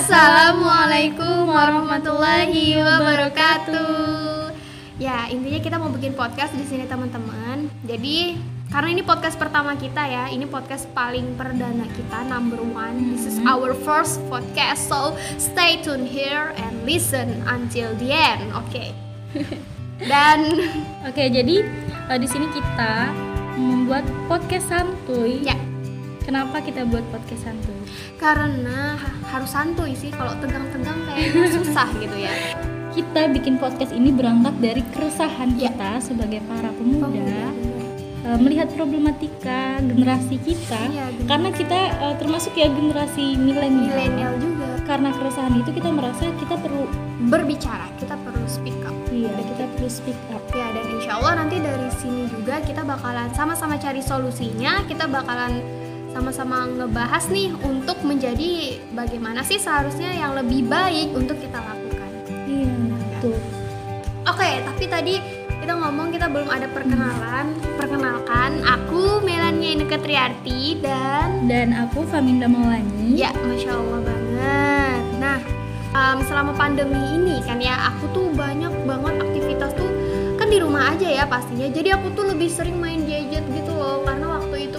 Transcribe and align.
Assalamualaikum 0.00 1.52
warahmatullahi 1.52 2.72
wabarakatuh. 2.80 4.48
Ya 4.96 5.28
intinya 5.28 5.60
kita 5.60 5.76
mau 5.76 5.92
bikin 5.92 6.16
podcast 6.16 6.56
di 6.56 6.64
sini 6.64 6.88
teman-teman. 6.88 7.68
Jadi 7.84 8.40
karena 8.72 8.96
ini 8.96 9.04
podcast 9.04 9.36
pertama 9.36 9.76
kita 9.76 10.00
ya, 10.08 10.32
ini 10.32 10.48
podcast 10.48 10.88
paling 10.96 11.36
perdana 11.36 11.84
kita 11.92 12.24
number 12.32 12.64
one. 12.64 13.12
This 13.12 13.28
is 13.28 13.44
our 13.44 13.76
first 13.84 14.24
podcast, 14.32 14.88
so 14.88 15.12
stay 15.36 15.84
tune 15.84 16.08
here 16.08 16.56
and 16.56 16.80
listen 16.88 17.44
until 17.44 17.92
the 18.00 18.08
end. 18.16 18.56
Oke. 18.56 18.96
Dan 20.00 20.64
Oke, 21.04 21.28
jadi 21.28 21.60
eh, 22.08 22.16
di 22.16 22.24
sini 22.24 22.48
kita 22.48 23.12
membuat 23.60 24.08
podcast 24.32 24.72
santuy. 24.72 25.44
ya 25.44 25.69
Kenapa 26.30 26.62
kita 26.62 26.86
buat 26.86 27.02
podcast 27.10 27.42
santuy? 27.42 27.74
karena 28.14 28.94
ha- 28.94 29.18
harus 29.34 29.50
santuy 29.50 29.98
sih. 29.98 30.14
Kalau 30.14 30.38
tegang-tegang 30.38 31.02
kayaknya 31.02 31.50
susah 31.58 31.90
gitu 31.98 32.14
ya. 32.14 32.30
Kita 32.94 33.26
bikin 33.34 33.58
podcast 33.58 33.90
ini 33.90 34.14
berangkat 34.14 34.54
dari 34.62 34.86
keresahan 34.94 35.58
Ya. 35.58 35.74
kita 35.74 35.98
sebagai 35.98 36.38
para 36.46 36.70
pemuda 36.70 37.10
Pemuda. 37.10 37.42
eh, 38.22 38.38
melihat 38.38 38.70
problematika 38.70 39.82
generasi 39.82 40.38
kita. 40.38 40.78
Generasi. 40.86 41.26
Karena 41.26 41.48
kita 41.50 41.78
eh, 41.98 42.14
termasuk 42.14 42.54
ya 42.54 42.70
generasi 42.70 43.34
milenial. 43.34 43.90
Milenial 43.90 44.34
juga. 44.38 44.70
Karena 44.86 45.10
keresahan 45.10 45.58
itu 45.58 45.74
kita 45.74 45.90
merasa 45.90 46.30
kita 46.38 46.54
perlu 46.54 46.86
Berbicara, 47.26 47.90
kita 47.98 48.14
perlu 48.16 48.46
speak 48.46 48.78
up. 48.86 48.94
iya, 49.10 49.34
kita 49.34 49.66
perlu 49.66 49.90
speak 49.90 50.20
up. 50.30 50.46
Ya 50.54 50.70
dan 50.70 50.86
insya 50.94 51.18
Allah 51.18 51.42
nanti 51.42 51.58
dari 51.58 51.90
sini 51.90 52.30
juga 52.30 52.62
kita 52.62 52.86
bakalan 52.86 53.34
sama-sama 53.34 53.74
cari 53.76 53.98
solusinya 53.98 54.86
Kita 54.86 55.10
bakalan 55.10 55.58
sama-sama 56.10 56.66
ngebahas 56.66 57.30
nih 57.30 57.54
untuk 57.62 58.02
menjadi 58.02 58.82
bagaimana 58.90 59.46
sih 59.46 59.62
seharusnya 59.62 60.10
yang 60.10 60.34
lebih 60.34 60.66
baik 60.66 61.14
untuk 61.14 61.38
kita 61.38 61.58
lakukan 61.62 62.10
Iya, 62.50 62.74
betul. 63.14 63.38
Oke 64.26 64.50
tapi 64.66 64.84
tadi 64.90 65.14
kita 65.60 65.76
ngomong 65.76 66.08
kita 66.10 66.26
belum 66.32 66.48
ada 66.48 66.66
perkenalan 66.72 67.52
Perkenalkan 67.76 68.64
aku 68.64 69.20
Melania 69.20 69.76
Ineke 69.76 70.00
Triarti 70.00 70.80
dan 70.80 71.44
Dan 71.44 71.76
aku 71.76 72.08
Faminda 72.08 72.48
Maulani. 72.48 73.12
Ya 73.12 73.28
Masya 73.44 73.76
Allah 73.76 74.00
banget 74.02 75.02
Nah 75.20 75.38
em, 75.94 76.18
selama 76.26 76.56
pandemi 76.56 76.98
ini 77.16 77.38
kan 77.44 77.60
ya 77.60 77.76
aku 77.92 78.08
tuh 78.10 78.26
banyak 78.34 78.72
banget 78.88 79.14
aktivitas 79.20 79.70
tuh 79.76 79.90
kan 80.40 80.48
di 80.48 80.58
rumah 80.58 80.96
aja 80.96 81.04
ya 81.06 81.24
pastinya 81.28 81.68
jadi 81.68 82.00
aku 82.00 82.16
tuh 82.16 82.24
lebih 82.32 82.48
sering 82.48 82.80
main 82.80 83.04
gadget 83.04 83.44
gitu 83.52 83.72
loh 83.76 84.00
karena 84.08 84.40
waktu 84.40 84.72
itu 84.72 84.78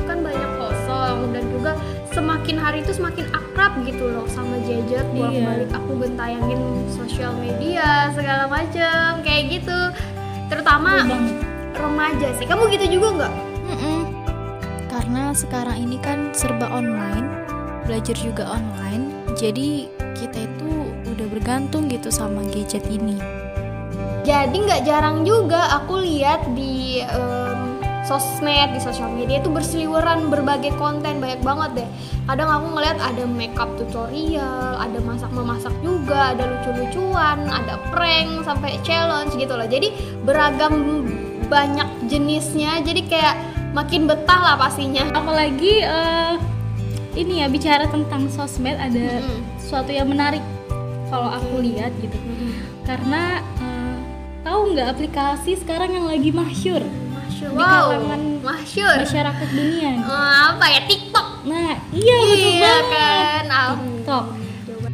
kosong 1.02 1.34
dan 1.34 1.44
juga 1.50 1.72
semakin 2.14 2.56
hari 2.62 2.78
itu 2.86 2.92
semakin 2.94 3.26
akrab 3.34 3.74
gitu 3.90 4.06
loh 4.06 4.30
sama 4.30 4.62
gadget 4.62 5.06
bolak 5.18 5.34
balik 5.42 5.70
aku 5.74 5.92
bentayangin 5.98 6.62
sosial 6.94 7.34
media 7.42 8.14
segala 8.14 8.46
macem 8.46 9.26
kayak 9.26 9.60
gitu 9.60 9.80
terutama 10.54 11.02
banget. 11.10 11.42
remaja 11.74 12.28
sih 12.38 12.46
kamu 12.46 12.70
gitu 12.78 13.02
juga 13.02 13.08
nggak. 13.18 13.34
Karena 14.92 15.32
sekarang 15.36 15.78
ini 15.80 15.98
kan 16.04 16.32
serba 16.36 16.68
online, 16.72 17.28
belajar 17.88 18.16
juga 18.20 18.48
online, 18.48 19.12
jadi 19.40 19.88
kita 20.16 20.48
itu 20.48 20.72
udah 21.08 21.28
bergantung 21.32 21.88
gitu 21.88 22.12
sama 22.12 22.44
gadget 22.52 22.84
ini. 22.92 23.16
Jadi 24.28 24.56
nggak 24.56 24.84
jarang 24.84 25.24
juga 25.24 25.80
aku 25.82 26.04
lihat 26.04 26.44
di 26.56 27.02
em, 27.04 27.71
sosmed, 28.12 28.76
di 28.76 28.84
sosial 28.84 29.08
media 29.16 29.40
itu 29.40 29.48
berseliweran 29.48 30.28
berbagai 30.28 30.76
konten 30.76 31.24
banyak 31.24 31.40
banget 31.40 31.72
deh. 31.80 31.90
Kadang 32.28 32.52
aku 32.52 32.68
ngeliat 32.76 33.00
ada 33.00 33.24
makeup 33.24 33.72
tutorial, 33.80 34.76
ada 34.76 35.00
masak 35.00 35.32
memasak 35.32 35.72
juga, 35.80 36.36
ada 36.36 36.44
lucu-lucuan, 36.44 37.48
ada 37.48 37.80
prank 37.88 38.44
sampai 38.44 38.76
challenge 38.84 39.32
gitu 39.40 39.56
loh. 39.56 39.64
Jadi 39.64 39.96
beragam 40.28 41.08
banyak 41.48 41.88
jenisnya. 42.12 42.84
Jadi 42.84 43.08
kayak 43.08 43.40
makin 43.72 44.12
betah 44.12 44.44
lah 44.44 44.56
pastinya. 44.60 45.08
apalagi 45.16 45.80
eh, 45.80 46.36
ini 47.16 47.44
ya 47.44 47.48
bicara 47.48 47.88
tentang 47.88 48.28
sosmed 48.28 48.76
ada 48.76 49.24
Mm-mm. 49.24 49.40
sesuatu 49.60 49.92
yang 49.96 50.12
menarik 50.12 50.44
kalau 51.08 51.28
aku 51.32 51.64
lihat 51.64 51.92
gitu 52.00 52.16
karena 52.88 53.40
eh, 53.60 53.98
tahu 54.44 54.76
nggak 54.76 54.88
aplikasi 54.96 55.56
sekarang 55.60 55.96
yang 55.96 56.08
lagi 56.08 56.32
masyur 56.32 56.84
Masya 57.42 57.50
Di 57.50 57.58
wow, 57.58 57.86
kalangan 57.90 58.22
masyur. 58.40 58.98
masyarakat 59.02 59.48
dunia 59.50 59.90
Eh, 59.98 60.06
apa 60.48 60.66
ya 60.68 60.82
TikTok? 60.84 61.28
nah 61.44 61.74
iya 61.92 62.18
betul 62.22 62.38
Iya 62.38 62.60
banget. 62.62 62.86
kan. 62.92 63.44
TikTok. 63.82 64.26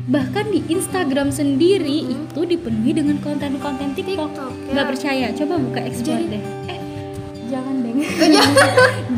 Bahkan 0.07 0.45
di 0.47 0.59
Instagram 0.69 1.27
sendiri 1.29 1.97
itu 2.07 2.39
dipenuhi 2.41 2.91
dengan 2.93 3.19
konten-konten 3.19 3.91
TikTok. 3.91 4.31
TikTok, 4.31 4.51
ya. 4.57 4.71
nggak 4.71 4.87
percaya? 4.87 5.25
Coba 5.33 5.53
buka 5.57 5.79
explore 5.81 6.15
Jadi- 6.17 6.31
deh. 6.31 6.43
Eh 6.65 6.79
jangan 7.47 7.73
deh 7.77 7.93
jangan. 8.31 8.55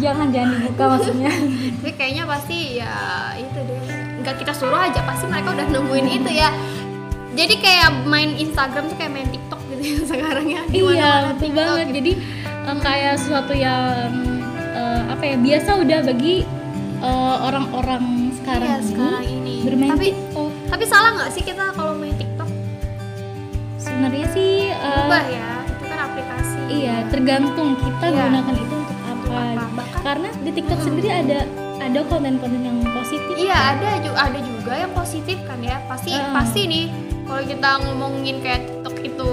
Jangan 0.01 0.25
dibuka 0.33 0.83
maksudnya. 0.89 1.29
Tapi 1.77 1.91
kayaknya 1.93 2.23
pasti 2.25 2.57
ya 2.75 2.93
itu 3.35 3.59
deh. 3.59 3.79
Nggak 4.19 4.35
kita 4.35 4.51
suruh 4.51 4.79
aja 4.79 5.01
pasti 5.03 5.25
mereka 5.25 5.53
udah 5.53 5.67
nemuin 5.69 6.07
itu 6.11 6.31
ya. 6.33 6.49
Jadi 7.31 7.55
kayak 7.55 8.03
main 8.03 8.33
Instagram 8.35 8.89
tuh 8.89 8.97
kayak 8.97 9.13
main 9.13 9.29
TikTok 9.29 9.61
gitu 9.69 9.83
ya 9.85 9.99
sekarang 10.03 10.45
ya. 10.49 10.61
Di 10.65 10.81
iya 10.81 11.11
betul 11.29 11.37
TikTok 11.39 11.53
banget. 11.55 11.85
gitu. 11.85 11.95
jadi 11.95 12.11
eh, 12.69 12.77
kayak 12.79 13.15
sesuatu 13.17 13.53
yang 13.53 14.11
eh, 14.71 15.01
apa 15.07 15.23
ya 15.25 15.35
biasa 15.37 15.69
udah 15.77 15.99
bagi 16.03 16.35
eh, 16.99 17.35
orang-orang 17.41 18.03
sekarang, 18.35 18.69
Iya, 18.69 18.77
ini 18.77 18.87
sekarang 18.87 19.25
ini. 19.27 19.55
bermain 19.61 19.89
tapi 19.91 20.07
TikTok. 20.11 20.51
tapi 20.67 20.83
salah 20.85 21.09
nggak 21.13 21.29
sih 21.31 21.43
kita 21.43 21.63
kalau 21.71 21.93
main 21.93 22.15
TikTok? 22.15 22.49
Sebenarnya 23.77 24.25
sih 24.29 24.51
eh, 24.69 24.99
ubah 25.01 25.23
ya 25.27 25.47
itu 25.65 25.83
kan 25.85 25.99
aplikasi. 26.03 26.59
iya 26.69 26.95
tergantung 27.07 27.69
kita 27.75 28.05
Iya. 28.07 28.23
gunakan 28.23 28.55
itu 28.55 28.75
untuk 28.75 28.97
apa, 29.01 29.31
apa? 29.31 29.63
Bahkan- 29.73 30.01
karena 30.01 30.29
di 30.39 30.51
TikTok 30.51 30.79
sendiri 30.79 31.09
ada 31.09 31.39
ada 31.79 31.99
konten-konten 32.03 32.59
yang 32.59 32.77
positif. 32.85 33.33
Iya 33.33 33.55
ada 33.55 33.89
juga 33.99 34.19
ada 34.21 34.39
juga 34.41 34.73
yang 34.75 34.91
positif 34.91 35.37
kan 35.43 35.59
ya. 35.59 35.79
Pasti 35.85 36.11
Heeh. 36.11 36.31
pasti 36.31 36.61
nih 36.65 36.85
kalau 37.29 37.43
kita 37.45 37.69
ngomongin 37.85 38.41
kayak 38.41 38.65
TikTok 38.65 38.95
itu 39.05 39.29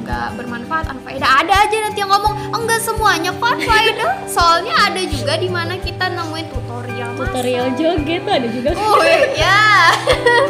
nggak 0.00 0.26
bermanfaat 0.40 0.88
unfaedah 0.96 1.28
ada 1.44 1.54
aja 1.68 1.76
nanti 1.84 2.00
yang 2.00 2.08
ngomong 2.08 2.34
enggak 2.56 2.80
semuanya 2.80 3.30
kok 3.36 3.52
unfaedah 3.52 4.08
soalnya 4.24 4.72
ada 4.80 5.02
juga 5.04 5.36
di 5.36 5.52
mana 5.52 5.76
kita 5.76 6.08
nemuin 6.08 6.46
tutorial 6.48 7.10
masak. 7.12 7.28
tutorial 7.28 7.66
joget 7.76 8.20
tuh 8.24 8.32
ada 8.32 8.48
juga 8.48 8.70
Oh 8.72 9.04
ya. 9.44 9.92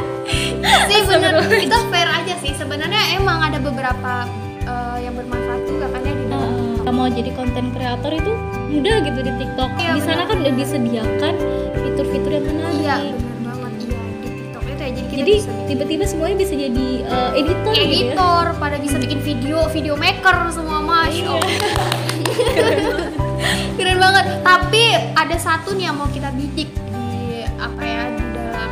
sih 0.89 1.01
bener 1.03 1.35
kita 1.51 1.79
fair 1.91 2.07
aja 2.07 2.35
sih 2.39 2.55
sebenarnya 2.55 3.19
emang 3.19 3.43
ada 3.43 3.59
beberapa 3.59 4.31
eh, 4.63 4.97
yang 5.03 5.19
bermanfaat 5.19 5.67
juga 5.67 5.91
kan 5.91 6.01
ya 6.07 6.15
di 6.15 6.25
dalam 6.31 6.51
TikTok. 6.55 6.95
mau 6.95 7.09
jadi 7.11 7.31
konten 7.35 7.65
kreator 7.75 8.13
itu 8.15 8.33
mudah 8.71 8.97
gitu 9.03 9.21
di 9.23 9.33
TikTok. 9.39 9.71
Iya, 9.83 9.91
di 9.99 10.01
sana 10.03 10.23
benar. 10.23 10.31
kan 10.31 10.37
udah 10.47 10.53
disediakan 10.59 11.35
fitur-fitur 11.75 12.31
yang 12.39 12.45
menarik. 12.47 12.79
Iya 12.79 12.97
iya 13.03 13.24
jadi 15.15 15.35
tiba-tiba 15.65 16.05
semuanya 16.05 16.37
bisa 16.37 16.55
jadi 16.55 16.87
eh, 17.03 17.31
editor 17.37 17.71
gitu 17.71 17.79
ya. 17.79 17.85
editor 17.85 18.45
pada 18.57 18.77
bisa 18.77 18.97
bikin 18.97 19.21
video 19.21 19.59
video 19.69 19.95
maker 19.95 20.51
semua 20.51 20.79
masya 20.79 21.15
Iya. 21.15 21.31
Allah 21.31 21.51
keren 23.77 23.99
banget 23.99 24.25
tapi 24.41 24.85
ada 25.13 25.37
satu 25.37 25.73
nih 25.73 25.85
yang 25.85 25.97
mau 25.97 26.09
kita 26.09 26.31
bidik 26.33 26.71
di 26.71 27.15
apa 27.55 27.83
ya 27.83 28.03
di 28.11 28.25
dalam 28.33 28.71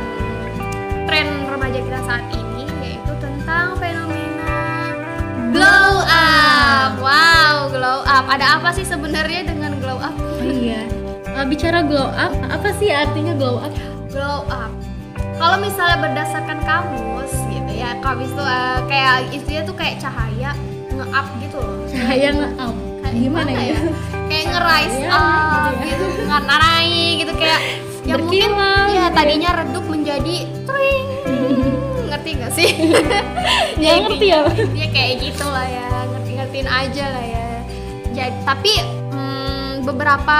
tren 1.05 1.27
remaja 1.45 1.79
kita 1.79 1.99
saat 2.01 2.25
ini 2.29 2.63
yaitu 2.81 3.13
tentang 3.17 3.75
fenomena 3.75 4.53
glow 5.51 5.93
up 6.03 6.91
wow 6.97 7.55
glow 7.67 7.99
up 8.03 8.25
ada 8.27 8.57
apa 8.57 8.71
sih 8.71 8.83
sebenarnya 8.83 9.45
dengan 9.45 9.75
glow 9.77 9.97
up 9.97 10.11
Oh, 10.13 10.41
iya. 10.43 10.83
Eh, 11.25 11.45
bicara 11.47 11.81
glow 11.81 12.11
up, 12.11 12.29
apa 12.45 12.69
sih 12.75 12.91
artinya 12.91 13.31
glow 13.33 13.57
up? 13.57 13.71
glow 14.09 14.43
up 14.45 14.69
kalau 15.33 15.57
misalnya 15.57 15.97
berdasarkan 15.99 16.59
kamus 16.61 17.33
gitu 17.47 17.71
ya 17.73 17.97
kamus 17.99 18.31
tuh 18.31 18.45
eh, 18.45 18.79
kayak 18.85 19.15
istilahnya 19.31 19.63
tuh 19.63 19.75
kayak 19.75 19.95
cahaya 19.97 20.51
nge-up 20.89 21.27
gitu 21.39 21.57
loh 21.57 21.77
Cahaya 21.87 22.29
nge-up. 22.31 22.75
Kayak 23.03 23.13
Gimana 23.19 23.51
ya? 23.53 23.77
kayak 24.25 24.43
nge-rise 24.49 24.97
Iya, 24.97 25.09
up 25.11 25.71
gitu 25.79 26.05
gitu 26.09 26.21
nggak 26.25 26.43
naik 26.43 27.11
gitu 27.19 27.33
kayak 27.35 27.61
yang 28.03 28.19
mungkin 28.19 28.51
ya 28.51 29.05
gitu. 29.05 29.13
tadinya 29.13 29.49
redup 29.55 29.85
menjadi 29.85 30.35
tring 30.65 31.05
ngerti 32.09 32.29
nggak 32.35 32.51
sih 32.51 32.69
Nggak 33.79 33.95
ngerti 34.01 34.25
ya? 34.27 34.41
ya 34.73 34.87
kayak 34.89 35.13
gitu 35.19 35.45
lah 35.45 35.65
ya 35.65 35.87
ngerti-ngertiin 36.09 36.67
aja 36.67 37.05
lah 37.09 37.25
ya 37.25 37.47
jadi 38.13 38.33
tapi 38.43 38.73
mm, 39.09 39.71
beberapa 39.83 40.39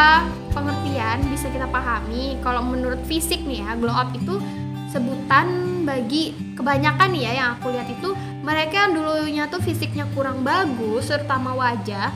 pengertian 0.49 1.17
bisa 1.27 1.49
kita 1.49 1.65
pahami 1.67 2.37
kalau 2.39 2.61
menurut 2.61 3.01
fisik 3.03 3.41
nih 3.43 3.61
ya 3.61 3.73
glow 3.75 3.91
up 3.91 4.09
itu 4.13 4.37
sebutan 4.93 5.47
bagi 5.89 6.37
kebanyakan 6.53 7.17
ya 7.17 7.31
yang 7.33 7.47
aku 7.57 7.73
lihat 7.73 7.89
itu 7.89 8.13
mereka 8.45 8.85
yang 8.85 8.91
dulunya 8.93 9.43
tuh 9.49 9.57
fisiknya 9.57 10.05
kurang 10.13 10.45
bagus 10.45 11.09
terutama 11.09 11.57
wajah 11.57 12.13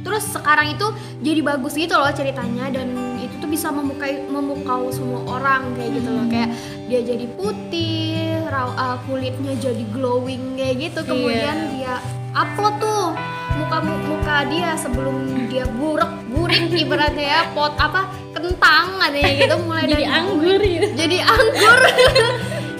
terus 0.00 0.24
sekarang 0.32 0.74
itu 0.74 0.86
jadi 1.22 1.40
bagus 1.44 1.76
gitu 1.76 1.94
loh 1.94 2.10
ceritanya 2.10 2.72
dan 2.72 2.88
itu 3.20 3.36
tuh 3.36 3.46
bisa 3.46 3.68
memukai 3.68 4.24
memukau 4.26 4.88
semua 4.88 5.20
orang 5.28 5.76
kayak 5.76 6.00
gitu 6.00 6.08
loh. 6.08 6.24
Kayak 6.32 6.50
dia 6.88 7.00
jadi 7.04 7.26
putih 7.36 8.00
raw, 8.48 8.72
uh, 8.80 8.96
kulitnya 9.04 9.52
jadi 9.60 9.84
glowing 9.92 10.56
kayak 10.56 10.88
gitu. 10.88 11.04
Kemudian 11.04 11.56
Iya. 11.68 11.70
dia 11.76 11.94
upload 12.32 12.74
tuh 12.80 13.12
muka 13.60 13.78
muka 13.84 14.36
dia 14.48 14.72
sebelum 14.80 15.46
dia 15.52 15.68
burek 15.68 16.10
burik 16.32 16.72
ibaratnya 16.82 17.26
ya 17.28 17.40
pot 17.52 17.76
apa 17.76 18.08
kentang 18.40 18.86
adanya 18.98 19.32
gitu 19.38 19.56
mulai 19.60 19.84
jadi 19.84 19.92
dari 19.92 20.06
anggur 20.06 20.58
gitu. 20.58 20.86
Jadi 20.94 21.18
anggur. 21.20 21.80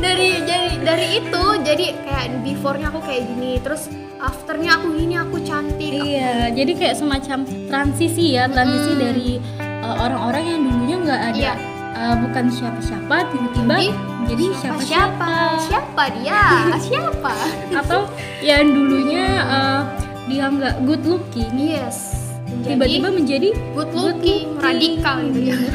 Dari 0.00 0.32
jadi 0.40 0.80
dari 0.80 1.06
itu 1.20 1.42
jadi 1.60 1.86
kayak 2.00 2.40
before-nya 2.40 2.88
aku 2.88 3.04
kayak 3.04 3.20
gini 3.26 3.60
terus 3.60 3.84
afternya 4.16 4.80
aku 4.80 4.96
gini 4.96 5.12
aku 5.12 5.36
cantik. 5.44 5.92
Aku- 5.92 6.08
iya 6.08 6.48
jadi 6.48 6.72
kayak 6.72 6.96
semacam 6.96 7.38
transisi 7.68 8.32
ya 8.32 8.48
transisi 8.48 8.90
Mm. 8.90 8.98
dari 8.98 9.30
uh, 9.60 9.96
orang-orang 10.00 10.44
yang 10.46 10.60
dulunya 10.64 10.96
nggak 11.04 11.20
ada 11.26 11.36
Iya. 11.36 11.54
uh, 11.92 12.14
bukan 12.16 12.44
siapa-siapa 12.48 13.16
tiba-tiba 13.28 13.74
Jadi, 13.76 13.88
jadi 14.24 14.44
siapa 14.56 14.80
siapa-siapa. 14.80 15.32
Siapa 15.68 16.02
dia? 16.16 16.40
Siapa? 16.88 17.32
Atau 17.76 18.00
yang 18.40 18.64
dulunya 18.66 19.26
uh, 19.44 19.80
dia 20.24 20.48
nggak 20.48 20.74
good 20.80 21.04
looking. 21.04 21.52
Yes 21.60 22.19
tiba-tiba 22.60 23.08
menjadi 23.08 23.48
good 23.72 23.90
looking, 23.90 24.50
looking. 24.50 24.58
radikal 24.58 25.16
gitu 25.22 25.40
ya 25.46 25.56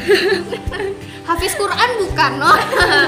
Hafiz 1.25 1.53
Quran 1.53 1.89
bukan 1.99 2.31
no? 2.37 2.53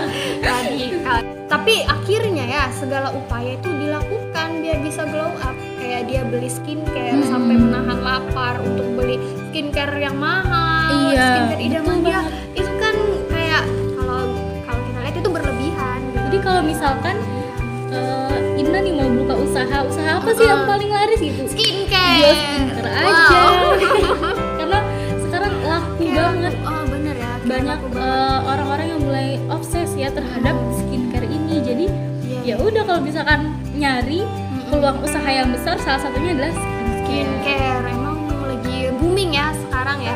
Radikal. 0.42 1.22
Tapi 1.46 1.86
akhirnya 1.86 2.46
ya 2.46 2.64
segala 2.72 3.14
upaya 3.14 3.54
itu 3.54 3.70
dilakukan. 3.70 4.58
Biar 4.58 4.82
bisa 4.82 5.06
glow 5.06 5.38
up. 5.38 5.54
Kayak 5.78 6.02
dia 6.06 6.22
beli 6.24 6.50
skincare 6.50 7.14
Hmm. 7.14 7.24
sampai 7.24 7.56
menahan 7.56 8.00
lapar 8.00 8.58
untuk 8.60 8.90
beli 8.96 9.22
skincare 9.48 9.96
yang 9.98 10.18
mahal 10.18 10.90
Iya, 11.08 11.24
skincare 11.46 11.62
idaman 11.62 11.98
dia. 12.02 12.22
itu 12.52 12.72
kan 12.76 12.96
kayak 13.28 13.64
kalau 13.94 14.22
kalau 14.66 14.82
kita 14.84 15.00
lihat 15.00 15.16
itu 15.16 15.30
berlebihan 15.30 15.98
gitu. 16.04 16.18
jadi 16.26 16.38
kalau 16.42 16.62
misalkan 16.64 17.16
uh, 17.92 18.34
Inna 18.58 18.80
nih 18.80 18.94
mau 18.94 19.10
buka 19.16 19.36
usaha 19.40 19.78
usaha 19.84 20.12
apa 20.18 20.30
sih 20.34 20.44
yang 20.44 20.66
paling 20.66 20.90
laris 20.90 21.22
gitu 21.22 21.42
skincare. 21.46 22.18
Jual 22.18 22.34
skincare 22.36 22.86
Wow. 22.98 23.06
aja 23.06 23.27
banget. 26.48 26.68
Oh 26.68 26.84
bener 26.88 27.16
ya. 27.16 27.32
Banyak 27.44 27.80
uh, 27.96 28.40
orang-orang 28.48 28.88
yang 28.88 29.02
mulai 29.04 29.28
obses 29.52 29.90
ya 29.94 30.10
terhadap 30.12 30.56
skincare 30.80 31.28
ini. 31.28 31.56
Jadi 31.62 31.86
Iya. 32.28 32.40
ya 32.44 32.56
udah 32.60 32.84
kalau 32.84 33.02
misalkan 33.04 33.40
nyari 33.76 34.24
Mm-mm. 34.24 34.68
peluang 34.72 35.00
usaha 35.04 35.28
yang 35.28 35.52
besar 35.52 35.76
salah 35.80 36.00
satunya 36.00 36.36
adalah 36.36 36.52
skincare. 36.52 37.04
Skincare. 37.04 37.88
Emang 37.88 38.18
lagi 38.44 38.76
booming 39.00 39.32
ya 39.36 39.52
sekarang 39.68 40.00
ya. 40.04 40.16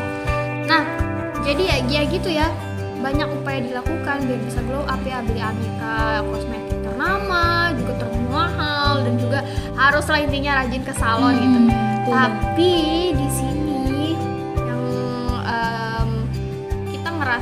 Nah 0.68 0.84
jadi 1.44 1.64
ya 1.64 1.78
ya 1.88 2.02
gitu 2.08 2.30
ya. 2.32 2.48
Banyak 3.02 3.28
upaya 3.34 3.60
dilakukan 3.66 4.18
biar 4.30 4.40
bisa 4.46 4.60
glow 4.62 4.86
up 4.86 5.02
ya. 5.04 5.20
Beli 5.26 5.42
aneka 5.42 6.22
kosmetik 6.28 6.80
ternama 6.86 7.74
juga 7.74 7.94
termahal 7.98 9.02
dan 9.02 9.14
juga 9.18 9.40
harus 9.74 10.06
lah 10.06 10.20
intinya 10.22 10.52
rajin 10.62 10.84
ke 10.86 10.94
salon 10.94 11.34
gitu. 11.34 11.58
Hmm, 11.58 11.68
betul. 11.68 12.14
tapi 12.14 12.72
di 13.16 13.28
sini 13.34 13.51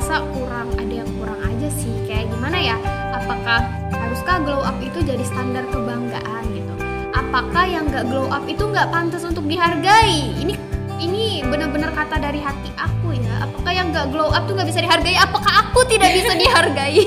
ngerasa 0.00 0.32
kurang 0.32 0.72
ada 0.80 0.94
yang 1.04 1.10
kurang 1.20 1.36
aja 1.44 1.68
sih. 1.76 1.92
Kayak 2.08 2.32
gimana 2.32 2.56
ya? 2.56 2.76
Apakah 3.12 3.68
haruskah 3.92 4.40
glow 4.40 4.64
up 4.64 4.80
itu 4.80 5.04
jadi 5.04 5.20
standar 5.28 5.68
kebanggaan 5.68 6.42
gitu? 6.56 6.72
Apakah 7.12 7.68
yang 7.68 7.84
nggak 7.92 8.08
glow 8.08 8.24
up 8.32 8.40
itu 8.48 8.64
nggak 8.64 8.88
pantas 8.88 9.28
untuk 9.28 9.44
dihargai? 9.44 10.40
Ini 10.40 10.56
ini 11.04 11.44
benar-benar 11.44 11.92
kata 11.92 12.16
dari 12.16 12.40
hati 12.40 12.72
aku 12.80 13.12
ya. 13.12 13.44
Apakah 13.44 13.72
yang 13.76 13.92
nggak 13.92 14.08
glow 14.08 14.32
up 14.32 14.48
tuh 14.48 14.56
nggak 14.56 14.72
bisa 14.72 14.80
dihargai? 14.80 15.20
Apakah 15.20 15.68
aku 15.68 15.84
tidak 15.84 16.16
bisa 16.16 16.32
dihargai? 16.32 17.04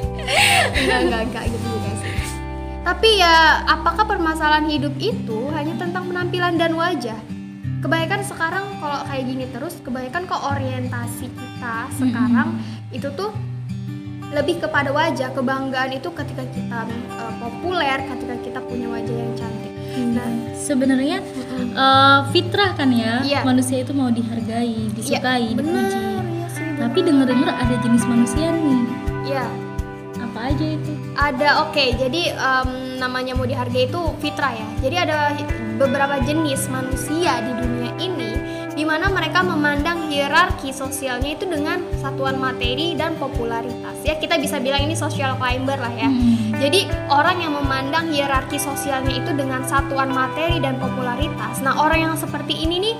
Enggak 0.80 1.00
enggak 1.04 1.22
enggak 1.28 1.44
gitu 1.52 1.66
juga 1.68 1.90
sih. 2.00 2.12
Tapi 2.80 3.08
ya 3.20 3.60
apakah 3.68 4.08
permasalahan 4.08 4.72
hidup 4.72 4.96
itu 4.96 5.52
hanya 5.52 5.76
tentang 5.76 6.08
penampilan 6.08 6.56
dan 6.56 6.72
wajah 6.80 7.35
kebanyakan 7.86 8.20
sekarang 8.26 8.66
kalau 8.82 8.98
kayak 9.06 9.24
gini 9.30 9.46
terus 9.54 9.78
kebanyakan 9.78 10.26
ke 10.26 10.36
orientasi 10.36 11.26
kita 11.30 11.76
sekarang 11.94 12.58
itu 12.90 13.06
tuh 13.14 13.30
lebih 14.34 14.58
kepada 14.58 14.90
wajah 14.90 15.30
kebanggaan 15.30 15.94
itu 15.94 16.10
ketika 16.10 16.42
kita 16.50 16.82
uh, 17.14 17.32
populer 17.38 18.02
ketika 18.10 18.34
kita 18.42 18.58
punya 18.58 18.90
wajah 18.90 19.14
yang 19.14 19.32
cantik. 19.38 19.72
Nah 20.18 20.28
sebenarnya 20.58 21.22
mm-mm. 21.22 21.78
uh, 21.78 22.26
fitrah 22.34 22.74
kan 22.74 22.90
ya 22.90 23.22
Iya. 23.22 23.46
manusia 23.46 23.86
itu 23.86 23.94
mau 23.94 24.10
dihargai 24.10 24.90
disukai 24.90 25.54
bener 25.54 25.86
dipuji. 25.86 26.42
ya 26.42 26.46
sih 26.50 26.66
tapi 26.74 26.98
denger-denger 27.06 27.48
ada 27.54 27.74
jenis 27.86 28.02
manusia 28.02 28.50
nih. 28.50 28.82
Ya 29.30 29.46
apa 30.18 30.50
aja 30.50 30.66
itu? 30.74 30.92
Ada 31.14 31.48
oke 31.70 31.84
jadi 31.94 32.34
em, 32.34 32.98
namanya 32.98 33.38
mau 33.38 33.46
dihargai 33.46 33.86
itu 33.86 34.00
fitrah 34.18 34.52
ya. 34.58 34.66
Jadi 34.82 34.96
ada 34.98 35.38
beberapa 35.76 36.18
jenis 36.24 36.66
manusia 36.72 37.38
di 37.44 37.52
dunia 37.52 37.92
ini 38.00 38.32
di 38.76 38.84
mana 38.84 39.08
mereka 39.08 39.40
memandang 39.40 40.12
hierarki 40.12 40.68
sosialnya 40.68 41.32
itu 41.32 41.48
dengan 41.48 41.80
satuan 41.96 42.36
materi 42.36 42.92
dan 42.92 43.16
popularitas. 43.16 43.96
Ya 44.04 44.20
kita 44.20 44.36
bisa 44.36 44.60
bilang 44.60 44.84
ini 44.84 44.92
social 44.92 45.32
climber 45.40 45.80
lah 45.80 45.92
ya. 45.96 46.12
Hmm. 46.12 46.52
jadi 46.60 46.84
orang 47.08 47.40
yang 47.40 47.56
memandang 47.56 48.12
hierarki 48.12 48.60
sosialnya 48.60 49.16
itu 49.16 49.32
dengan 49.32 49.64
satuan 49.64 50.12
materi 50.12 50.60
dan 50.60 50.76
popularitas. 50.76 51.64
Nah 51.64 51.80
orang 51.80 52.04
yang 52.04 52.14
seperti 52.20 52.68
ini 52.68 52.92
nih 52.92 52.94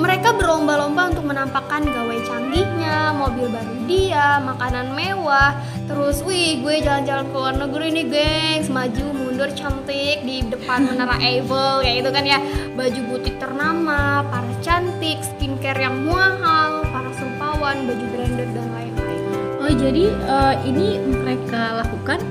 mereka 0.00 0.32
berlomba-lomba 0.32 1.12
untuk 1.12 1.28
menampakkan 1.28 1.84
gawai 1.84 2.18
canggihnya, 2.24 3.12
mobil 3.12 3.52
baru 3.52 3.74
dia, 3.84 4.40
makanan 4.40 4.96
mewah, 4.96 5.52
terus 5.84 6.24
wih 6.24 6.64
gue 6.64 6.80
jalan-jalan 6.80 7.28
ke 7.28 7.36
luar 7.36 7.54
negeri 7.60 7.86
nih 7.92 8.06
gengs, 8.08 8.66
maju 8.72 9.06
mundur 9.12 9.52
cantik 9.52 10.24
di 10.24 10.40
depan 10.48 10.88
menara 10.88 11.20
Eiffel 11.20 11.84
kayak 11.84 11.96
gitu 12.00 12.10
kan 12.16 12.24
ya, 12.24 12.38
baju 12.72 13.00
butik 13.12 13.36
ternama, 13.36 14.24
para 14.32 14.52
cantik, 14.64 15.20
skincare 15.20 15.84
yang 15.84 16.00
mahal, 16.08 16.80
para 16.88 17.12
rupawan, 17.20 17.84
baju 17.84 18.04
branded 18.16 18.50
dan 18.56 18.66
lain-lain. 18.72 19.20
oh 19.60 19.72
jadi 19.76 20.04
uh, 20.24 20.54
ini 20.64 20.96
mereka 21.04 21.84
lakukan 21.84 22.24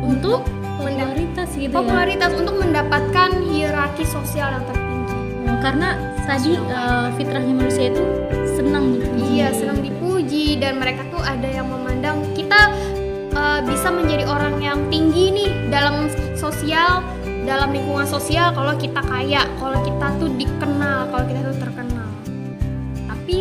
untuk 0.00 0.40
popularitas 0.80 1.48
gitu 1.54 1.72
ya 1.72 1.76
Popularitas 1.76 2.32
untuk 2.34 2.56
mendapatkan 2.56 3.30
hierarki 3.52 4.04
sosial 4.08 4.48
yang 4.56 4.64
tertinggi. 4.64 4.79
Karena 5.60 5.96
tadi 6.24 6.56
uh, 6.56 7.12
fitrahnya 7.14 7.52
manusia 7.52 7.92
itu 7.92 8.04
senang 8.56 8.96
dipuji. 8.96 9.24
Iya, 9.40 9.48
senang 9.52 9.78
dipuji 9.84 10.56
dan 10.56 10.80
mereka 10.80 11.04
tuh 11.12 11.20
ada 11.20 11.48
yang 11.48 11.68
memandang 11.68 12.24
kita 12.32 12.72
uh, 13.36 13.60
bisa 13.64 13.92
menjadi 13.92 14.24
orang 14.24 14.56
yang 14.60 14.78
tinggi 14.88 15.30
nih 15.32 15.50
dalam 15.68 16.08
sosial, 16.36 17.04
dalam 17.44 17.76
lingkungan 17.76 18.08
sosial 18.08 18.56
kalau 18.56 18.72
kita 18.76 19.00
kaya, 19.04 19.44
kalau 19.60 19.78
kita 19.84 20.06
tuh 20.16 20.30
dikenal, 20.40 21.12
kalau 21.12 21.24
kita 21.28 21.40
tuh 21.44 21.58
terkenal. 21.60 22.08
Tapi 23.08 23.38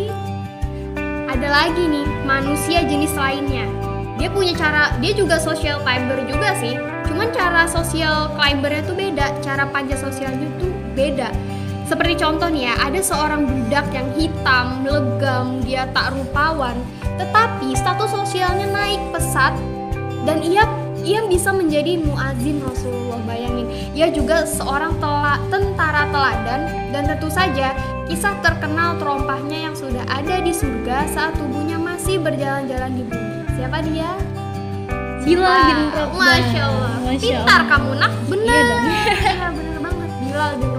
ada 1.29 1.47
lagi 1.47 1.83
nih 1.87 2.05
manusia 2.27 2.83
jenis 2.83 3.15
lainnya. 3.15 3.63
Dia 4.19 4.27
punya 4.27 4.51
cara, 4.51 4.91
dia 4.99 5.15
juga 5.15 5.39
social 5.39 5.79
climber 5.87 6.19
juga 6.27 6.51
sih. 6.59 6.75
Cuman 7.07 7.31
cara 7.31 7.63
social 7.63 8.35
climbernya 8.35 8.83
tuh 8.83 8.95
beda, 8.99 9.39
cara 9.39 9.63
panjat 9.71 10.03
sosialnya 10.03 10.51
tuh 10.59 10.71
beda. 10.91 11.31
Seperti 11.89 12.21
contoh 12.21 12.53
nih 12.53 12.69
ya, 12.69 12.73
ada 12.85 13.01
seorang 13.01 13.49
budak 13.49 13.89
yang 13.89 14.13
hitam, 14.13 14.85
legam, 14.85 15.57
dia 15.65 15.89
tak 15.89 16.13
rupawan, 16.13 16.77
tetapi 17.17 17.73
status 17.73 18.13
sosialnya 18.13 18.69
naik 18.69 19.01
pesat 19.09 19.57
dan 20.21 20.45
ia 20.45 20.69
ia 21.01 21.25
bisa 21.25 21.49
menjadi 21.49 21.97
muazin 21.97 22.61
Rasulullah. 22.61 23.17
Bayangin, 23.25 23.73
ia 23.97 24.13
juga 24.13 24.45
seorang 24.45 25.01
tela, 25.01 25.41
tentara 25.49 26.05
teladan 26.13 26.61
dan 26.93 27.03
tentu 27.09 27.29
saja 27.33 27.73
kisah 28.05 28.37
terkenal 28.45 28.93
terompahnya 29.01 29.69
yang 29.69 29.73
sudah 29.73 30.05
ada 30.13 30.45
di 30.45 30.53
surga 30.53 31.09
saat 31.09 31.33
tubuhnya 31.41 31.81
masih 31.81 32.21
berjalan-jalan 32.21 32.91
di 32.93 33.03
bumi. 33.09 33.41
Siapa 33.57 33.77
dia? 33.81 34.13
Bilal 35.25 35.57
bin 35.65 35.81
Rabah. 35.93 36.21
Masya 36.21 36.61
Allah. 36.69 36.93
Masya 37.01 37.33
Pintar 37.33 37.61
kamu 37.65 37.91
nak. 37.97 38.11
Iya 38.29 38.61
dong. 38.61 38.83
Iya, 38.85 39.47
bener 39.57 39.77
banget. 39.81 40.09
Bilal 40.21 40.51
bin. 40.61 40.78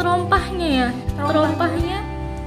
Terompahnya 0.00 0.68
ya, 0.70 0.88
Terompahnya. 1.12 1.28
terompahnya 1.28 1.98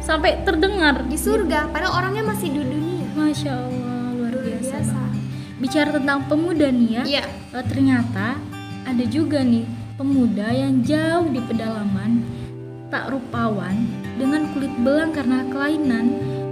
sampai 0.02 0.42
terdengar 0.42 1.06
Di 1.06 1.16
surga, 1.16 1.70
padahal 1.70 1.94
orangnya 2.02 2.24
masih 2.26 2.50
di 2.50 2.60
dunia. 2.60 3.06
Masya 3.14 3.52
Allah 3.54 3.78
luar 4.12 4.32
Luar 4.34 4.44
biasa. 4.44 4.74
biasa. 4.74 4.94
banget. 4.98 5.22
Bicara 5.62 5.90
tentang 5.94 6.20
pemuda 6.26 6.68
nih 6.68 6.90
ya, 6.92 7.04
Iya. 7.06 7.24
eh, 7.54 7.64
ternyata 7.64 8.28
ada 8.84 9.04
juga 9.06 9.40
nih 9.40 9.64
pemuda 9.94 10.50
yang 10.50 10.82
jauh 10.82 11.30
di 11.30 11.40
pedalaman, 11.40 12.12
tak 12.90 13.14
rupawan, 13.14 13.86
dengan 14.18 14.50
kulit 14.52 14.74
belang 14.82 15.14
karena 15.14 15.46
kelainan, 15.48 16.06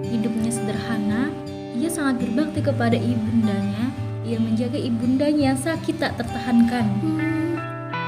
hidupnya 0.06 0.54
sederhana, 0.54 1.34
ia 1.74 1.90
sangat 1.90 2.22
berbakti 2.22 2.62
kepada 2.62 2.96
ibundanya, 2.96 3.90
ia 4.22 4.38
menjaga 4.38 4.78
ibundanya 4.78 5.58
sakit 5.58 5.98
tak 5.98 6.14
tertahankan. 6.16 6.86
Hmm, 7.02 7.58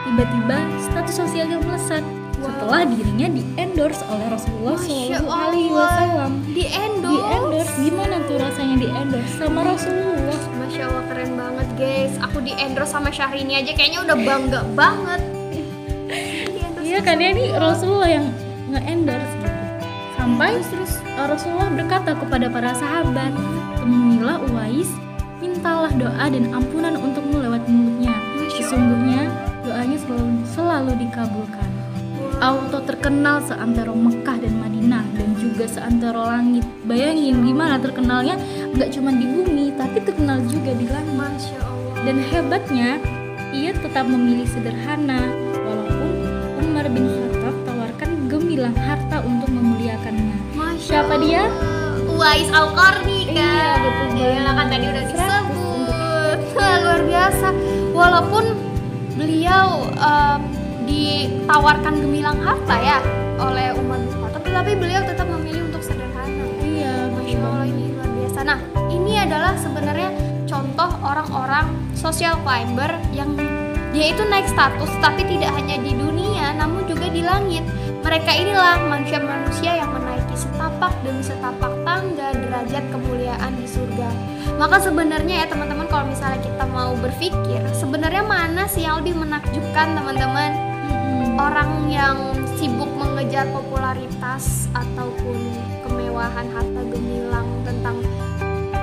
Tiba-tiba 0.04 0.58
status 0.80 1.16
sosialnya 1.18 1.58
melesat, 1.58 2.06
setelah 2.44 2.82
dirinya 2.86 3.28
di 3.32 3.42
endorse 3.56 4.04
oleh 4.12 4.28
Rasulullah 4.28 4.78
Alaihi 4.78 5.16
Allah. 5.16 5.56
Wasallam. 5.72 6.32
Di 6.52 6.54
Di 6.54 6.64
endorse. 6.70 7.32
endorse 7.40 7.74
gimana 7.80 8.16
tuh 8.28 8.38
rasanya 8.38 8.76
di 8.78 8.88
endorse 8.92 9.34
sama 9.40 9.60
Rasulullah? 9.64 10.40
Masya 10.60 10.84
Allah 10.92 11.04
keren 11.08 11.32
banget 11.40 11.68
guys. 11.80 12.14
Aku 12.20 12.38
di 12.44 12.54
endorse 12.60 12.92
sama 12.92 13.10
Syahrini 13.10 13.54
aja 13.58 13.72
kayaknya 13.72 14.00
udah 14.04 14.18
bangga 14.20 14.62
banget. 14.76 15.22
Iya 16.84 17.00
kan 17.02 17.18
ya 17.18 17.30
ini 17.34 17.50
Rasulullah 17.58 18.12
yang 18.12 18.28
nge-endorse 18.70 19.34
gitu. 19.42 19.60
Sampai 20.20 20.50
terus 20.56 20.70
terus. 20.70 20.94
uh, 21.18 21.28
Rasulullah 21.28 21.70
berkata 21.74 22.12
kepada 22.16 22.48
para 22.48 22.72
sahabat, 22.78 23.32
temuilah 23.82 24.38
Uwais, 24.52 24.90
mintalah 25.42 25.92
doa 25.94 26.26
dan 26.30 26.54
ampunan 26.54 26.96
untukmu 26.96 27.42
lewat 27.44 27.66
mulutnya. 27.66 28.14
Sesungguhnya 28.54 29.28
doanya 29.66 29.98
selalu, 30.00 30.28
selalu 30.48 30.92
dikabulkan. 31.08 31.70
Auto 32.44 32.84
terkenal 32.84 33.40
seantero 33.40 33.96
Mekah 33.96 34.36
dan 34.36 34.60
Madinah 34.60 35.08
dan 35.16 35.32
juga 35.40 35.64
seantero 35.64 36.28
langit. 36.28 36.68
Bayangin 36.84 37.40
gimana 37.40 37.80
terkenalnya 37.80 38.36
nggak 38.76 38.92
cuma 38.92 39.16
di 39.16 39.24
bumi 39.24 39.72
tapi 39.80 40.04
terkenal 40.04 40.44
juga 40.52 40.76
di 40.76 40.84
langit. 40.92 41.16
Masya 41.16 41.58
Allah. 41.64 41.96
Dan 42.04 42.20
hebatnya, 42.20 42.90
ia 43.56 43.72
tetap 43.72 44.04
memilih 44.04 44.44
sederhana, 44.44 45.24
walaupun 45.64 46.12
Umar 46.60 46.86
bin 46.92 47.08
Khattab 47.08 47.56
tawarkan 47.64 48.12
gemilang 48.28 48.76
harta 48.76 49.24
untuk 49.24 49.48
memuliakannya. 49.48 50.36
Masya 50.52 51.00
Siapa 51.00 51.16
dia? 51.24 51.48
Uwais 52.12 52.52
Al-Qarni 52.52 53.32
kan? 53.32 53.40
Iya, 53.40 53.72
betul 53.80 54.08
Iya, 54.20 54.28
banget. 54.36 54.52
kan 54.52 54.68
tadi 54.68 54.86
udah 54.92 55.04
100 55.08 55.16
disebut. 55.16 56.40
Luar 56.84 57.02
biasa. 57.08 57.48
Walaupun 57.96 58.46
beliau 59.16 59.68
em, 59.96 60.42
ditawarkan 60.86 62.04
gemilang 62.04 62.40
harta 62.40 62.76
ya 62.80 63.00
oleh 63.42 63.74
Umar 63.76 64.00
bin 64.00 64.14
Khattab, 64.14 64.42
tetapi 64.46 64.72
beliau 64.78 65.02
tetap 65.04 65.28
memilih 65.28 65.68
untuk 65.68 65.82
sederhana. 65.84 66.46
Iya, 66.62 67.10
Masya 67.12 67.38
Allah 67.42 67.66
ini 67.68 67.86
luar 67.92 68.10
biasa. 68.10 68.40
Nah, 68.46 68.60
ini 68.94 69.14
adalah 69.20 69.54
sebenarnya 69.58 70.10
contoh 70.46 70.90
orang-orang 71.02 71.66
social 71.98 72.38
climber 72.46 72.92
yang 73.16 73.34
dia 73.94 74.10
itu 74.10 74.26
naik 74.26 74.50
status 74.50 74.90
tapi 75.06 75.22
tidak 75.30 75.54
hanya 75.54 75.78
di 75.78 75.94
dunia 75.94 76.58
namun 76.58 76.84
juga 76.90 77.08
di 77.14 77.22
langit. 77.22 77.62
Mereka 78.04 78.32
inilah 78.36 78.84
manusia-manusia 78.90 79.80
yang 79.80 79.94
menaiki 79.96 80.36
setapak 80.36 80.92
demi 81.06 81.24
setapak 81.24 81.72
tangga 81.88 82.36
derajat 82.36 82.84
kemuliaan 82.92 83.54
di 83.56 83.70
surga. 83.70 84.10
Maka 84.60 84.82
sebenarnya 84.82 85.46
ya 85.46 85.48
teman-teman 85.48 85.88
kalau 85.88 86.10
misalnya 86.10 86.42
kita 86.42 86.66
mau 86.68 86.98
berpikir 87.00 87.62
sebenarnya 87.72 88.26
mana 88.26 88.68
sih 88.68 88.84
yang 88.84 89.00
lebih 89.00 89.14
menakjubkan 89.14 89.96
teman-teman? 89.96 90.73
Orang 91.38 91.90
yang 91.90 92.18
sibuk 92.58 92.90
mengejar 92.94 93.50
popularitas 93.50 94.70
ataupun 94.74 95.38
kemewahan 95.86 96.46
harta 96.54 96.82
gemilang 96.90 97.48
tentang 97.66 97.98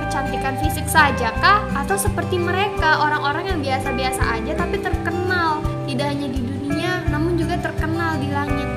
kecantikan 0.06 0.58
fisik 0.58 0.86
saja 0.90 1.30
kah 1.38 1.62
atau 1.78 1.94
seperti 1.94 2.36
mereka 2.38 2.98
orang-orang 3.06 3.54
yang 3.54 3.60
biasa-biasa 3.62 4.22
aja 4.42 4.52
tapi 4.58 4.82
terkenal 4.82 5.62
tidak 5.86 6.10
hanya 6.10 6.28
di 6.30 6.40
dunia 6.42 6.92
namun 7.10 7.38
juga 7.38 7.58
terkenal 7.62 8.18
di 8.18 8.28
langit. 8.34 8.68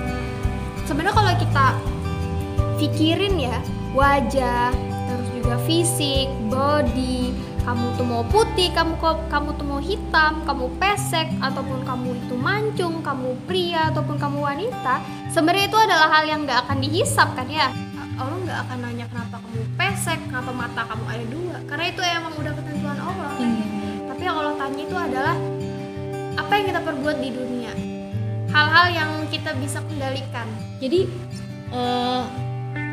Sebenarnya 0.85 1.15
kalau 1.15 1.33
kita 1.41 1.67
pikirin 2.77 3.35
ya 3.41 3.57
wajah 3.97 4.69
terus 5.09 5.29
juga 5.33 5.55
fisik 5.65 6.29
body 6.49 7.33
kamu 7.63 7.85
tuh 7.95 8.05
mau 8.05 8.23
putih, 8.27 8.69
kamu 8.75 8.99
kamu 9.31 9.49
tuh 9.55 9.65
mau 9.65 9.79
hitam, 9.79 10.43
kamu 10.43 10.67
pesek 10.77 11.31
ataupun 11.39 11.87
kamu 11.87 12.19
itu 12.19 12.35
mancung, 12.35 12.99
kamu 12.99 13.39
pria 13.47 13.87
ataupun 13.87 14.19
kamu 14.19 14.39
wanita, 14.43 14.99
sebenarnya 15.31 15.65
itu 15.71 15.77
adalah 15.79 16.07
hal 16.11 16.23
yang 16.27 16.43
nggak 16.43 16.59
akan 16.67 16.77
dihisap 16.83 17.31
kan 17.33 17.47
ya. 17.47 17.71
Allah 18.13 18.37
nggak 18.45 18.59
akan 18.67 18.77
nanya 18.83 19.05
kenapa 19.09 19.35
kamu 19.41 19.61
pesek, 19.79 20.19
kenapa 20.27 20.51
mata 20.51 20.81
kamu 20.85 21.03
ada 21.07 21.25
dua, 21.31 21.57
karena 21.65 21.85
itu 21.89 22.01
emang 22.03 22.33
udah 22.35 22.53
ketentuan 22.53 22.97
Allah. 22.99 23.29
kan. 23.31 23.41
Iya. 23.41 23.65
Tapi 24.11 24.21
yang 24.21 24.35
Allah 24.37 24.55
tanya 24.59 24.81
itu 24.83 24.95
adalah 24.99 25.35
apa 26.33 26.51
yang 26.59 26.65
kita 26.67 26.81
perbuat 26.83 27.17
di 27.23 27.29
dunia, 27.31 27.73
hal-hal 28.51 28.85
yang 28.91 29.11
kita 29.31 29.55
bisa 29.57 29.79
kendalikan. 29.87 30.45
Jadi 30.83 30.99
eh, 31.73 32.21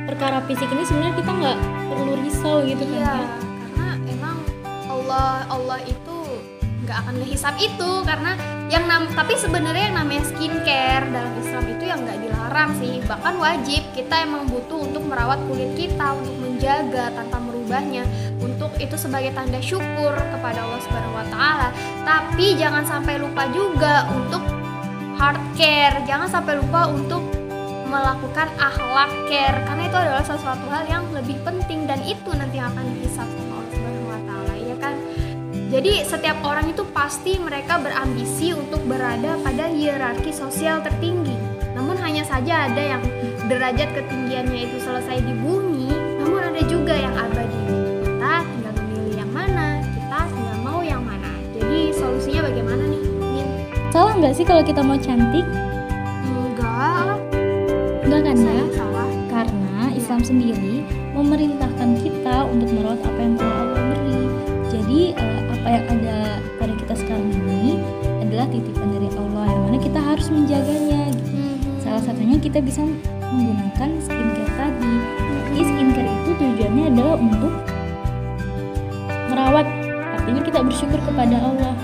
perkara 0.08 0.40
fisik 0.46 0.70
ini 0.72 0.82
sebenarnya 0.86 1.14
kita 1.18 1.30
nggak 1.30 1.58
perlu 1.90 2.14
risau 2.22 2.62
gitu 2.66 2.84
kan 2.86 2.98
Iya, 2.98 3.14
ya. 3.14 3.49
Allah 5.10 5.42
Allah 5.50 5.78
itu 5.90 6.18
nggak 6.86 6.96
akan 7.02 7.14
ngehisap 7.18 7.54
itu 7.58 7.90
karena 8.06 8.38
yang 8.70 8.86
nam 8.86 9.10
tapi 9.10 9.34
sebenarnya 9.34 9.90
yang 9.90 9.98
namanya 9.98 10.22
skincare 10.22 11.02
dalam 11.10 11.34
Islam 11.42 11.64
itu 11.66 11.82
yang 11.82 11.98
nggak 12.06 12.18
dilarang 12.22 12.70
sih. 12.78 13.02
Bahkan 13.02 13.34
wajib 13.42 13.82
kita 13.90 14.14
emang 14.22 14.46
butuh 14.46 14.86
untuk 14.86 15.02
merawat 15.02 15.42
kulit 15.50 15.74
kita 15.74 16.14
untuk 16.14 16.38
menjaga 16.38 17.10
tanpa 17.10 17.42
merubahnya. 17.42 18.06
Untuk 18.38 18.70
itu 18.78 18.94
sebagai 18.94 19.34
tanda 19.34 19.58
syukur 19.58 20.14
kepada 20.14 20.62
Allah 20.62 20.78
Subhanahu 20.78 21.18
Wa 21.18 21.26
Taala. 21.26 21.68
Tapi 22.06 22.54
jangan 22.54 22.86
sampai 22.86 23.18
lupa 23.18 23.50
juga 23.50 24.06
untuk 24.14 24.46
hard 25.18 25.42
care. 25.58 26.06
Jangan 26.06 26.30
sampai 26.30 26.54
lupa 26.54 26.86
untuk 26.86 27.26
melakukan 27.90 28.46
akhlak 28.62 29.10
care 29.26 29.58
karena 29.66 29.82
itu 29.90 29.98
adalah 29.98 30.22
sesuatu 30.22 30.62
hal 30.70 30.86
yang 30.86 31.02
lebih 31.10 31.34
penting 31.42 31.90
dan 31.90 31.98
itu 32.06 32.30
nanti 32.38 32.62
akan 32.62 32.86
dihisap 32.94 33.26
sama 33.26 33.58
Allah 33.58 33.66
Subhanahu 33.74 33.99
Jadi 35.70 36.02
setiap 36.02 36.42
orang 36.42 36.74
itu 36.74 36.82
pasti 36.90 37.38
mereka 37.38 37.78
berambisi 37.78 38.50
untuk 38.50 38.82
berada 38.90 39.38
pada 39.38 39.70
hierarki 39.70 40.34
sosial 40.34 40.82
tertinggi. 40.82 41.38
Namun 41.78 41.94
hanya 42.02 42.26
saja 42.26 42.66
ada 42.66 42.98
yang 42.98 43.02
derajat 43.46 43.94
ketinggiannya 43.94 44.66
itu 44.66 44.82
selesai 44.82 45.22
di 45.22 45.30
bumi, 45.38 45.86
namun 46.18 46.42
ada 46.42 46.58
juga 46.66 46.98
yang 46.98 47.14
abadi. 47.14 47.62
Kita 48.02 48.42
tinggal 48.50 48.74
memilih 48.82 49.14
yang 49.22 49.30
mana, 49.30 49.78
kita 49.94 50.18
tinggal 50.34 50.58
mau 50.58 50.82
yang 50.82 51.06
mana. 51.06 51.30
Jadi 51.54 51.94
solusinya 51.94 52.50
bagaimana 52.50 52.82
nih? 52.90 53.02
Min? 53.22 53.48
Salah 53.94 54.12
nggak 54.18 54.34
sih 54.34 54.42
kalau 54.42 54.66
kita 54.66 54.82
mau 54.82 54.98
cantik? 54.98 55.46
Enggak, 56.26 57.14
Enggak 58.10 58.20
kan 58.26 58.34
ya? 58.34 58.42
saya 58.42 58.64
salah. 58.74 59.08
Karena 59.30 59.78
Islam 59.94 60.20
sendiri 60.26 60.82
memerintahkan 61.14 61.90
kita 62.02 62.42
untuk 62.50 62.74
merawat 62.74 62.98
apa 63.06 63.20
yang 63.22 63.34
telah 63.38 63.54
Allah 63.62 63.82
beri. 63.86 64.18
Jadi 64.90 65.14
eh, 65.14 65.42
apa 65.54 65.68
yang 65.70 65.86
ada 65.86 66.42
pada 66.58 66.74
kita 66.74 66.98
sekarang 66.98 67.30
ini 67.30 67.78
adalah 68.26 68.50
titipan 68.50 68.90
dari 68.90 69.06
Allah 69.14 69.46
yang 69.46 69.62
mana 69.70 69.78
kita 69.78 70.00
harus 70.02 70.26
menjaganya. 70.34 71.14
gitu. 71.14 71.38
Salah 71.78 72.02
satunya 72.02 72.34
kita 72.42 72.58
bisa 72.58 72.82
menggunakan 73.30 74.02
skincare 74.02 74.50
tadi. 74.58 74.94
Jadi 75.46 75.62
skincare 75.62 76.10
itu 76.10 76.30
tujuannya 76.42 76.84
adalah 76.90 77.16
untuk 77.22 77.54
merawat. 79.30 79.66
Artinya 80.18 80.42
kita 80.42 80.58
bersyukur 80.58 80.98
kepada 81.06 81.36
Allah 81.38 81.74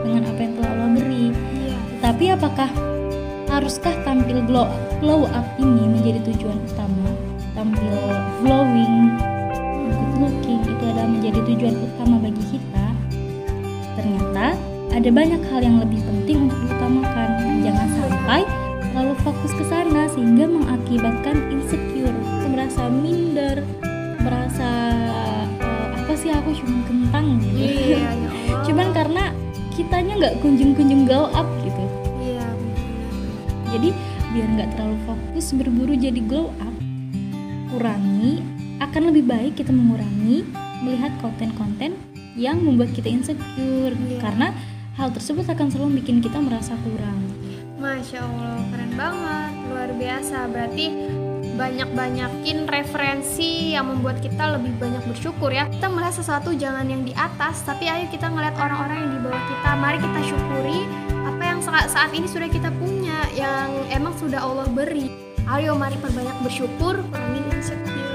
dengan 0.00 0.22
apa 0.32 0.40
yang 0.40 0.52
telah 0.56 0.70
Allah 0.72 0.88
beri. 0.96 1.26
Iya. 1.36 1.76
Tapi 2.00 2.24
apakah 2.32 2.70
haruskah 3.52 3.92
tampil 4.08 4.40
glow, 4.48 4.72
glow 5.04 5.28
up 5.36 5.44
ini 5.60 5.84
menjadi 5.84 6.24
tujuan 6.32 6.56
utama? 6.64 7.12
Tampil 7.52 7.92
glowing, 8.40 9.20
looking 10.18 10.60
itu 10.66 10.82
adalah 10.90 11.06
menjadi 11.06 11.40
tujuan 11.46 11.74
utama 11.78 12.16
bagi 12.18 12.44
kita. 12.50 12.86
Ternyata 13.98 14.46
ada 14.94 15.10
banyak 15.14 15.42
hal 15.48 15.60
yang 15.62 15.78
lebih 15.78 16.00
penting 16.02 16.50
untuk 16.50 16.58
diutamakan. 16.66 17.28
Jangan 17.62 17.88
sampai 17.94 18.40
terlalu 18.90 19.14
fokus 19.22 19.52
ke 19.54 19.64
sana 19.66 20.10
sehingga 20.10 20.44
mengakibatkan 20.50 21.36
insecure, 21.54 22.18
merasa 22.50 22.90
minder, 22.90 23.62
merasa 24.18 24.68
eh, 25.62 25.86
apa 26.02 26.12
sih 26.18 26.34
aku 26.34 26.50
cuma 26.58 26.82
kentang 26.86 27.38
gitu. 27.38 27.58
Iya, 27.62 27.96
ya 27.96 28.08
Allah. 28.12 28.32
Cuman 28.66 28.88
karena 28.90 29.24
kitanya 29.78 30.12
nggak 30.18 30.34
kunjung-kunjung 30.42 31.06
glow 31.06 31.30
up 31.30 31.46
gitu 31.62 31.84
Iya, 32.18 32.46
jadi 33.70 33.88
biar 34.34 34.48
nggak 34.58 34.68
terlalu 34.74 34.98
fokus 35.06 35.46
berburu 35.54 35.94
jadi 35.94 36.18
glow 36.26 36.50
up 36.58 36.74
kurangi 37.70 38.42
akan 38.78 39.02
lebih 39.12 39.26
baik 39.26 39.58
kita 39.58 39.74
mengurangi 39.74 40.46
melihat 40.82 41.10
konten-konten 41.18 41.98
yang 42.38 42.62
membuat 42.62 42.94
kita 42.94 43.10
insecure 43.10 43.94
Iya. 43.94 44.18
karena 44.22 44.54
hal 44.94 45.10
tersebut 45.10 45.46
akan 45.46 45.66
selalu 45.70 46.02
bikin 46.02 46.22
kita 46.22 46.38
merasa 46.38 46.74
kurang 46.86 47.18
Masya 47.78 48.18
Allah, 48.26 48.58
keren 48.74 48.90
banget, 48.98 49.52
luar 49.70 49.90
biasa. 49.94 50.50
Berarti 50.50 50.90
banyak-banyakin 51.54 52.66
referensi 52.66 53.78
yang 53.78 53.86
membuat 53.86 54.18
kita 54.18 54.58
lebih 54.58 54.74
banyak 54.82 54.98
bersyukur 55.06 55.54
ya. 55.54 55.70
Kita 55.70 55.86
melihat 55.86 56.18
sesuatu 56.18 56.50
jangan 56.58 56.90
yang 56.90 57.06
di 57.06 57.14
atas, 57.14 57.62
tapi 57.62 57.86
ayo 57.86 58.10
kita 58.10 58.34
ngeliat 58.34 58.58
orang-orang 58.58 59.06
yang 59.06 59.10
di 59.14 59.20
bawah 59.22 59.42
kita. 59.46 59.70
Mari 59.78 59.98
kita 60.02 60.20
syukuri 60.26 60.80
apa 61.22 61.42
yang 61.46 61.60
saat, 61.62 61.86
saat 61.86 62.10
ini 62.10 62.26
sudah 62.26 62.50
kita 62.50 62.66
punya, 62.82 63.14
yang 63.38 63.70
emang 63.94 64.10
sudah 64.18 64.42
Allah 64.42 64.66
beri. 64.66 65.14
Ayo 65.46 65.78
mari 65.78 65.94
perbanyak 66.02 66.34
bersyukur, 66.42 66.98
kurangin 67.14 67.46
insecure. 67.54 68.07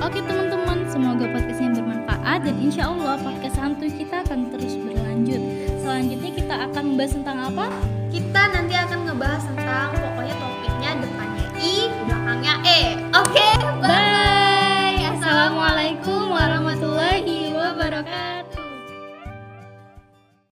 Oke 0.00 0.24
teman-teman, 0.24 0.88
semoga 0.88 1.28
podcastnya 1.28 1.76
bermanfaat 1.76 2.48
dan 2.48 2.56
insya 2.56 2.88
Allah 2.88 3.20
podcast 3.20 3.52
santuy 3.52 3.92
kita 3.92 4.24
akan 4.24 4.48
terus 4.48 4.72
berlanjut. 4.80 5.42
Selanjutnya 5.76 6.30
kita 6.40 6.54
akan 6.72 6.82
membahas 6.88 7.12
tentang 7.20 7.38
apa? 7.52 7.66
Kita 8.08 8.42
nanti 8.48 8.74
akan 8.80 8.98
ngebahas 9.04 9.44
tentang 9.44 9.92
pokoknya 9.92 10.34
topiknya 10.40 10.90
depannya 11.04 11.46
I, 11.60 11.74
belakangnya 12.08 12.54
E. 12.64 12.80
Oke, 13.12 13.28
okay, 13.28 13.52
bye. 13.76 13.92
bye. 13.92 15.04
Assalamualaikum 15.20 16.32
warahmatullahi 16.32 17.52
wabarakatuh. 17.52 18.39